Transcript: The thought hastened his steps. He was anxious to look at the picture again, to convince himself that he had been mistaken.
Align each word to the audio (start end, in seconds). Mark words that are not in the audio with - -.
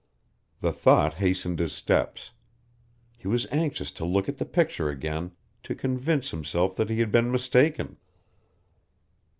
The 0.61 0.71
thought 0.73 1.13
hastened 1.13 1.59
his 1.59 1.73
steps. 1.73 2.31
He 3.19 3.27
was 3.27 3.45
anxious 3.51 3.91
to 3.91 4.03
look 4.03 4.27
at 4.27 4.37
the 4.37 4.45
picture 4.47 4.89
again, 4.89 5.33
to 5.61 5.75
convince 5.75 6.31
himself 6.31 6.75
that 6.77 6.89
he 6.89 7.01
had 7.01 7.11
been 7.11 7.31
mistaken. 7.31 7.97